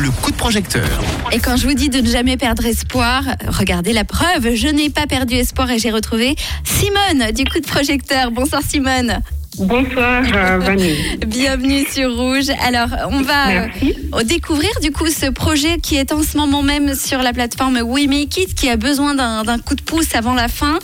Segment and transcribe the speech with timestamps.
[0.00, 0.88] le coup de projecteur.
[1.30, 4.88] Et quand je vous dis de ne jamais perdre espoir, regardez la preuve, je n'ai
[4.88, 8.30] pas perdu espoir et j'ai retrouvé Simone du coup de projecteur.
[8.30, 9.20] Bonsoir Simone.
[9.58, 11.18] Bonsoir euh, Vanille.
[11.26, 12.50] Bienvenue sur Rouge.
[12.64, 16.94] Alors, on va euh, découvrir du coup ce projet qui est en ce moment même
[16.94, 20.48] sur la plateforme We Make It, qui a besoin d'un coup de pouce avant la
[20.48, 20.78] fin.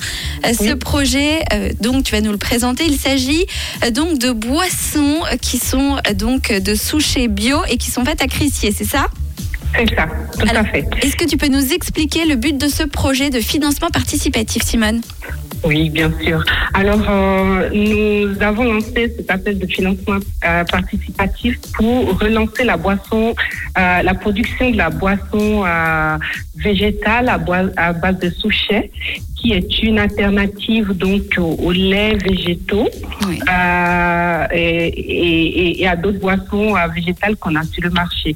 [0.44, 1.42] Euh, ce projet,
[1.80, 2.84] donc tu vas nous le présenter.
[2.86, 3.46] Il s'agit
[3.92, 8.74] donc de boissons qui sont donc de souchés bio et qui sont faites à Crissier,
[8.76, 9.06] c'est ça?
[9.78, 10.06] C'est ça,
[10.38, 10.84] tout à fait.
[11.02, 15.00] Est-ce que tu peux nous expliquer le but de ce projet de financement participatif, Simone?
[15.64, 16.42] Oui, bien sûr.
[16.74, 23.34] Alors, euh, nous avons lancé cet appel de financement euh, participatif pour relancer la boisson,
[23.78, 25.64] euh, la production de la boisson
[26.56, 28.90] végétale à, base de souchets,
[29.36, 32.88] qui est une alternative donc aux, laits végétaux
[34.52, 38.34] et, et, à d'autres boissons végétales qu'on a sur le marché.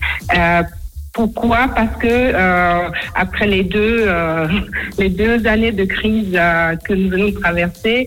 [1.13, 1.69] Pourquoi?
[1.75, 4.47] Parce que euh, après les deux euh,
[4.99, 8.07] les deux années de crise euh, que nous venons de traverser,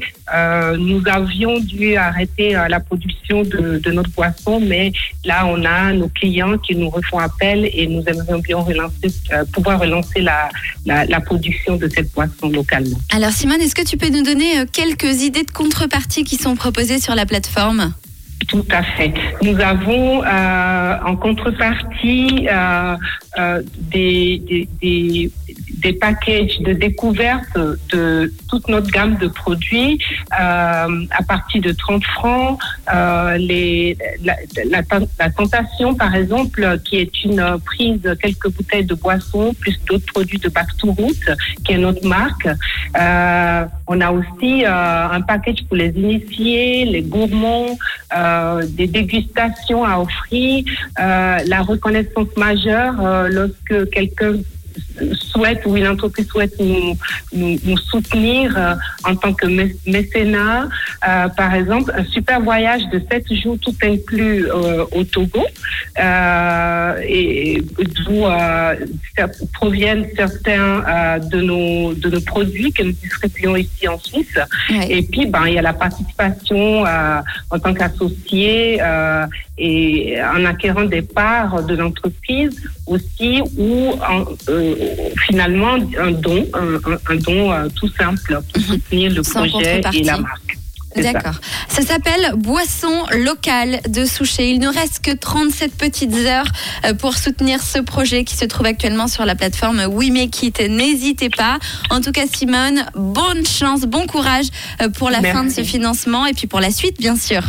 [0.79, 4.91] nous avions dû arrêter la production de, notre poisson, mais
[5.25, 8.57] là on a nos clients qui nous refont appel et nous aimerions bien
[9.51, 10.49] pouvoir relancer la,
[10.85, 12.97] la, la, production de cette poisson localement.
[13.13, 16.99] Alors Simone, est-ce que tu peux nous donner quelques idées de contrepartie qui sont proposées
[16.99, 17.93] sur la plateforme?
[18.47, 19.13] Tout à fait.
[19.41, 22.95] Nous avons euh, en contrepartie euh,
[23.37, 25.31] euh, des, des,
[25.77, 27.57] des, packages de découverte
[27.91, 29.99] de toute notre gamme de produits
[30.31, 30.87] à
[31.27, 32.59] partir de 30 francs.
[33.37, 34.35] les, la,
[34.69, 40.39] la, tentation, par exemple, qui est une prise quelques bouteilles de boissons plus d'autres produits
[40.39, 41.11] de Back Root,
[41.65, 42.47] qui est notre marque.
[42.95, 47.77] On a aussi un package pour les initiés, les gourmands.
[48.15, 50.65] Euh, des dégustations à offrir,
[50.99, 54.33] euh, la reconnaissance majeure euh, lorsque quelqu'un
[55.13, 56.97] souhaite ou une entreprise souhaite nous,
[57.33, 59.47] nous, soutenir euh, en tant que
[59.89, 60.69] mécénat,
[61.07, 65.45] euh, par exemple, un super voyage de 7 jours tout inclus euh, au Togo,
[67.05, 67.63] et
[68.05, 68.25] d'où
[69.53, 74.39] proviennent certains de, nos, de nos produits que nous distribuons ici en Suisse.
[74.89, 78.79] Et puis, ben, il y a la participation en tant qu'associé
[79.57, 84.25] et en acquérant des parts de l'entreprise aussi ou en,
[85.27, 88.67] finalement un don, un, don euh, tout simple pour mhm.
[88.67, 90.57] soutenir le projet et la marque.
[90.95, 91.39] D'accord.
[91.69, 94.51] Ça, s'appelle Boisson locale de Souchet.
[94.51, 96.45] Il ne reste que 37 petites heures
[96.85, 100.59] euh, pour soutenir ce projet qui se trouve actuellement sur la plateforme We Make It.
[100.69, 101.57] N'hésitez pas.
[101.89, 104.45] En tout cas, Simone, bonne chance, bon courage
[104.81, 107.41] euh, pour la fin de ce financement et puis pour la suite, bien sûr.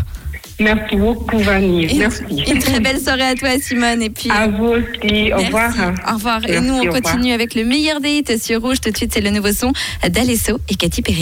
[0.61, 1.97] Merci beaucoup, Vanille.
[1.99, 2.23] Merci.
[2.31, 4.03] Une très belle soirée à toi, Simone.
[4.03, 5.33] Et puis, à vous aussi.
[5.33, 5.73] Au revoir.
[6.09, 6.49] Au revoir.
[6.49, 8.81] et nous, on continue avec le meilleur des hits sur Rouge.
[8.81, 9.73] Tout de suite, c'est le nouveau son
[10.09, 11.13] d'Alesso et Katy Perry.